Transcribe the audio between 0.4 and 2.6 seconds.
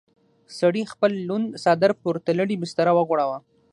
سړي خپل لوند څادر پر تړلې